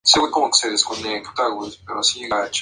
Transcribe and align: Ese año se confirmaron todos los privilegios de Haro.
Ese 0.03 0.19
año 0.19 0.29
se 0.51 0.83
confirmaron 0.83 1.23
todos 1.35 1.65
los 1.67 1.77
privilegios 1.77 2.29
de 2.31 2.35
Haro. 2.35 2.51